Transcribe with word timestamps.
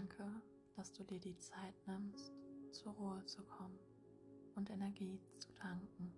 Danke, 0.00 0.24
dass 0.76 0.94
du 0.94 1.04
dir 1.04 1.20
die 1.20 1.36
Zeit 1.36 1.74
nimmst, 1.86 2.32
zur 2.70 2.92
Ruhe 2.92 3.22
zu 3.26 3.42
kommen 3.42 3.78
und 4.54 4.70
Energie 4.70 5.20
zu 5.36 5.52
tanken. 5.52 6.10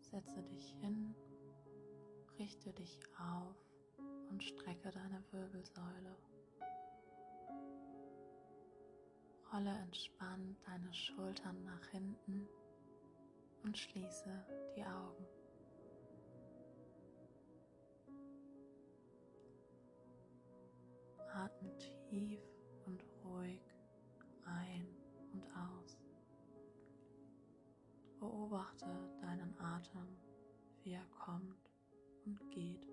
Setze 0.00 0.42
dich 0.44 0.74
hin, 0.80 1.14
richte 2.38 2.72
dich 2.72 2.98
auf 3.18 3.54
und 4.30 4.42
strecke 4.42 4.90
deine 4.90 5.22
Wirbelsäule. 5.30 6.16
Rolle 9.52 9.78
entspannt 9.82 10.56
deine 10.64 10.94
Schultern 10.94 11.64
nach 11.64 11.86
hinten 11.88 12.48
und 13.62 13.76
schließe 13.76 14.46
die 14.74 14.84
Augen. 14.84 15.26
Atem, 29.82 30.16
wie 30.84 30.92
er 30.92 31.04
kommt 31.18 31.70
und 32.24 32.38
geht. 32.50 32.86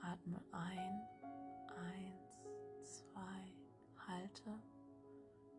Atme 0.00 0.40
ein, 0.52 1.08
eins, 1.76 2.94
zwei, 2.94 3.52
halte 4.06 4.56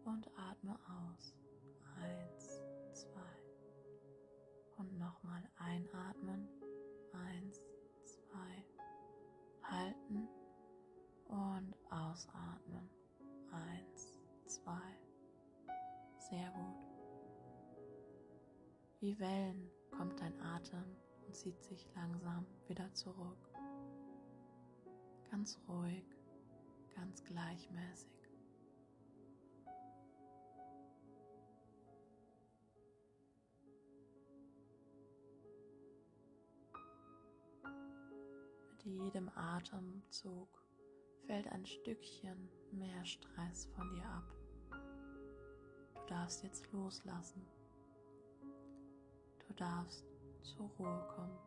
und 0.06 0.30
atme 0.38 0.80
aus, 0.88 1.36
eins, 2.00 2.62
zwei. 2.94 3.20
Und 4.78 4.98
nochmal 4.98 5.44
einatmen, 5.58 6.48
eins, 7.12 7.67
ausatmen, 12.18 12.90
eins, 13.52 14.18
zwei. 14.48 14.98
Sehr 16.18 16.50
gut. 16.52 16.88
Wie 19.00 19.20
Wellen 19.20 19.70
kommt 19.92 20.20
dein 20.20 20.40
Atem 20.42 20.84
und 21.26 21.36
zieht 21.36 21.62
sich 21.62 21.88
langsam 21.96 22.48
wieder 22.68 22.92
zurück 22.94 23.38
ganz 25.30 25.60
ruhig, 25.68 26.06
ganz 26.96 27.24
gleichmäßig. 27.24 28.10
Mit 38.72 38.84
jedem 38.84 39.30
Atemzug 39.36 40.67
fällt 41.28 41.48
ein 41.52 41.66
Stückchen 41.66 42.50
mehr 42.72 43.06
Stress 43.06 43.66
von 43.76 43.90
dir 43.90 44.06
ab. 44.06 44.24
Du 45.94 46.06
darfst 46.08 46.42
jetzt 46.44 46.72
loslassen. 46.72 47.46
Du 49.46 49.54
darfst 49.56 50.06
zur 50.42 50.70
Ruhe 50.80 51.08
kommen. 51.16 51.38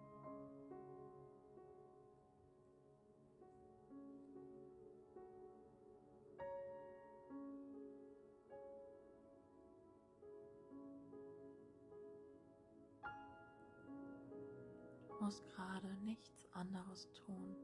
musst 15.20 15.46
gerade 15.50 15.86
nichts 16.02 16.48
anderes 16.54 17.08
tun, 17.12 17.54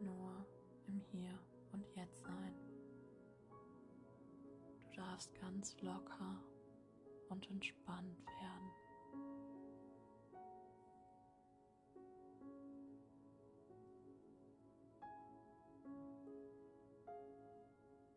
nur 0.00 0.44
im 0.92 1.00
Hier 1.10 1.38
und 1.72 1.86
Jetzt 1.96 2.22
sein. 2.22 2.54
Du 4.84 4.96
darfst 5.00 5.34
ganz 5.40 5.80
locker 5.80 6.36
und 7.30 7.50
entspannt 7.50 8.18
werden. 8.26 8.70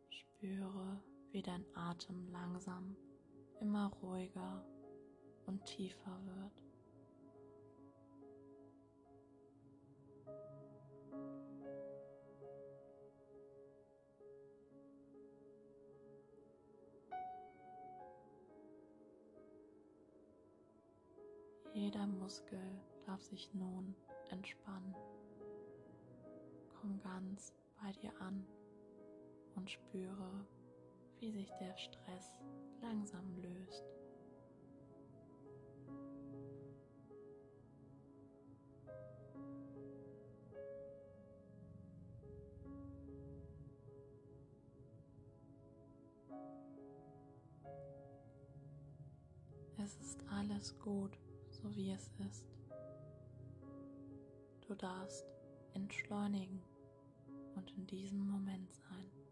Spüre, 0.09 1.01
wie 1.31 1.41
dein 1.41 1.65
Atem 1.75 2.27
langsam 2.31 2.97
immer 3.61 3.87
ruhiger 4.01 4.65
und 5.45 5.63
tiefer 5.65 6.19
wird. 6.25 6.64
Jeder 21.85 22.07
Muskel 22.07 22.81
darf 23.05 23.21
sich 23.21 23.53
nun 23.53 23.93
entspannen. 24.31 24.95
Komm 26.81 26.99
ganz 26.99 27.53
bei 27.79 27.91
dir 27.91 28.11
an 28.19 28.43
und 29.53 29.69
spüre, 29.69 30.47
wie 31.19 31.29
sich 31.29 31.51
der 31.59 31.77
Stress 31.77 32.39
langsam 32.81 33.37
löst. 33.37 33.83
Es 49.77 49.95
ist 49.97 50.25
alles 50.31 50.79
gut 50.79 51.15
so 51.65 51.75
wie 51.75 51.91
es 51.91 52.11
ist. 52.29 52.45
Du 54.67 54.75
darfst 54.75 55.25
entschleunigen 55.73 56.61
und 57.55 57.71
in 57.71 57.87
diesem 57.87 58.29
Moment 58.29 58.71
sein. 58.71 59.24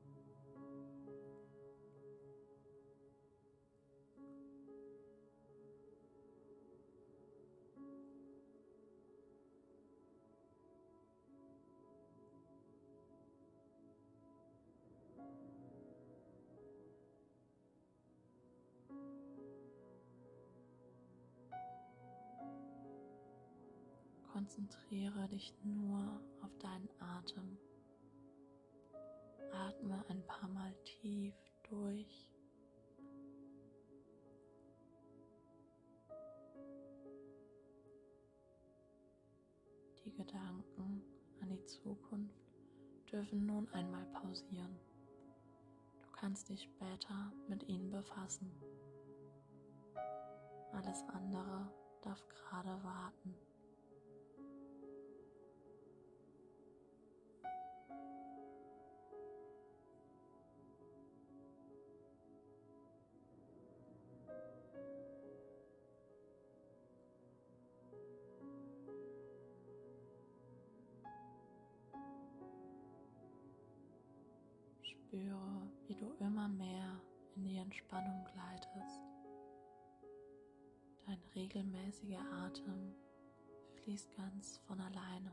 Konzentriere 24.43 25.25
dich 25.29 25.53
nur 25.63 26.19
auf 26.41 26.53
deinen 26.57 26.89
Atem. 26.99 27.57
Atme 29.53 30.03
ein 30.09 30.21
paar 30.27 30.49
Mal 30.49 30.75
tief 30.83 31.33
durch. 31.69 32.29
Die 40.03 40.11
Gedanken 40.11 41.01
an 41.39 41.49
die 41.49 41.63
Zukunft 41.63 42.35
dürfen 43.09 43.45
nun 43.45 43.69
einmal 43.69 44.05
pausieren. 44.07 44.77
Du 46.01 46.11
kannst 46.11 46.49
dich 46.49 46.63
später 46.63 47.31
mit 47.47 47.63
ihnen 47.69 47.89
befassen. 47.91 48.51
Alles 50.73 51.01
andere 51.07 51.71
darf 52.01 52.21
gerade 52.27 52.83
warten. 52.83 53.33
Spüre, 75.13 75.69
wie 75.85 75.93
du 75.93 76.11
immer 76.21 76.47
mehr 76.47 76.99
in 77.35 77.43
die 77.43 77.57
Entspannung 77.57 78.25
gleitest. 78.33 78.99
Dein 81.05 81.21
regelmäßiger 81.35 82.19
Atem 82.43 82.95
fließt 83.75 84.11
ganz 84.15 84.57
von 84.65 84.81
alleine. 84.81 85.31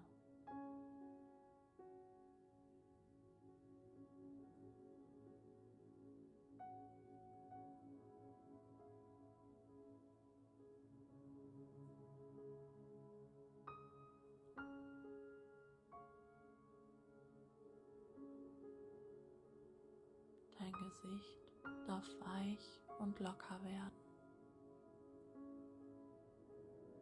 Dein 20.71 20.83
Gesicht 20.85 21.39
darf 21.87 22.07
weich 22.21 22.81
und 23.01 23.19
locker 23.19 23.61
werden. 23.65 24.01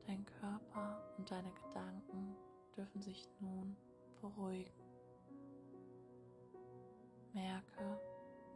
Dein 0.07 0.25
Körper 0.25 1.15
und 1.19 1.31
deine 1.31 1.53
Gedanken 1.53 2.37
dürfen 2.77 3.03
sich 3.03 3.29
nun 3.41 3.77
beruhigen. 4.21 4.73
Merke, 7.35 8.01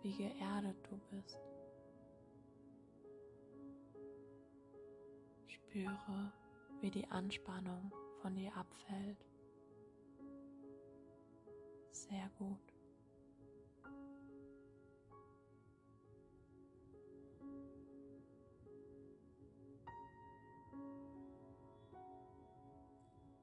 wie 0.03 0.17
geerdet 0.17 0.76
du 0.88 0.97
bist. 1.11 1.38
Spüre, 5.47 6.32
wie 6.81 6.91
die 6.91 7.06
Anspannung 7.09 7.93
von 8.23 8.35
dir 8.35 8.56
abfällt. 8.56 9.26
Sehr 11.91 12.31
gut. 12.38 12.71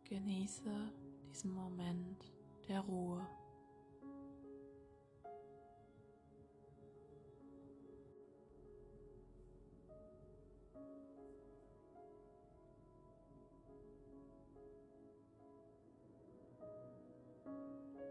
Genieße 0.10 0.92
diesen 1.30 1.54
Moment 1.54 2.34
der 2.68 2.80
Ruhe. 2.80 3.28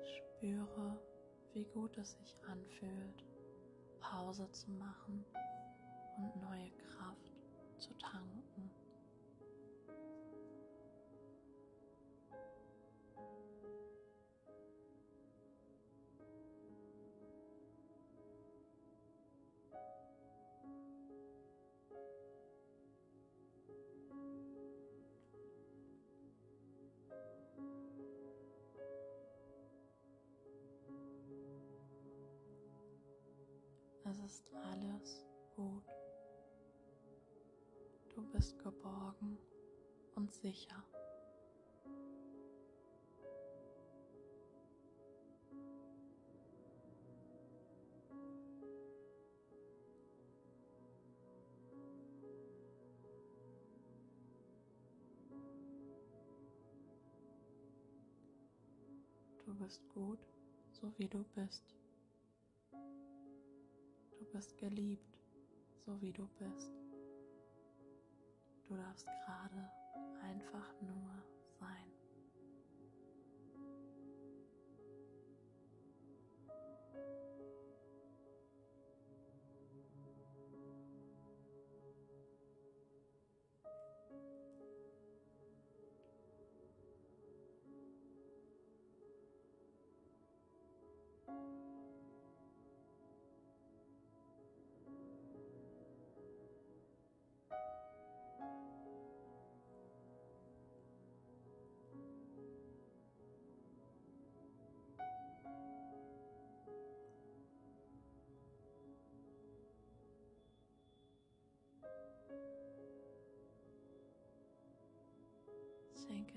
Spüre, 0.04 1.02
wie 1.52 1.64
gut 1.64 1.98
es 1.98 2.12
sich 2.12 2.36
anfühlt, 2.46 3.24
Pause 3.98 4.48
zu 4.52 4.70
machen 4.70 5.24
und 6.18 6.36
neue 6.42 6.70
Kraft 6.76 7.32
zu 7.78 7.92
tanken. 7.94 8.77
Ist 34.28 34.44
alles 34.62 35.24
gut. 35.56 35.82
Du 38.14 38.22
bist 38.26 38.58
geborgen 38.58 39.38
und 40.16 40.30
sicher. 40.34 40.84
Du 59.46 59.54
bist 59.54 59.88
gut, 59.88 60.18
so 60.70 60.92
wie 60.98 61.08
du 61.08 61.24
bist. 61.34 61.78
Bist 64.32 64.56
geliebt, 64.58 65.18
so 65.84 66.00
wie 66.00 66.12
du 66.12 66.28
bist. 66.38 66.72
Du 68.68 68.76
darfst 68.76 69.06
gerade 69.24 69.70
einfach 70.22 70.72
nur 70.82 71.24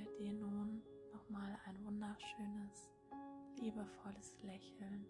Schenke 0.01 0.17
dir 0.17 0.33
nun 0.33 0.81
nochmal 1.13 1.59
ein 1.65 1.85
wunderschönes, 1.85 2.89
liebevolles 3.57 4.41
Lächeln 4.41 5.05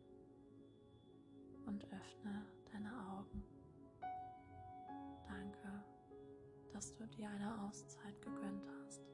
und 1.65 1.85
öffne 1.85 2.45
deine 2.73 2.91
Augen. 3.09 3.41
Danke, 5.27 5.85
dass 6.73 6.93
du 6.95 7.07
dir 7.07 7.29
eine 7.29 7.61
Auszeit 7.61 8.21
gegönnt 8.21 8.67
hast. 8.83 9.10